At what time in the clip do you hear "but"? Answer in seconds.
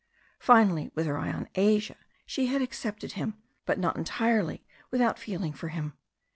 3.67-3.77